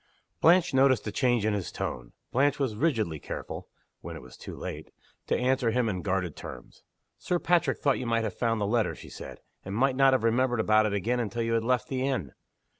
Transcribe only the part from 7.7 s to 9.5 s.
thought you might have found the letter," she said,